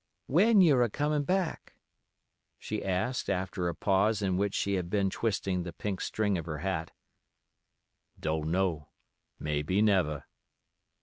[0.25, 1.75] "When you're acomin' back?"
[2.57, 6.47] she asked, after a pause in which she had been twisting the pink string of
[6.47, 6.89] her hat.
[8.19, 10.25] "Don't know—may be never."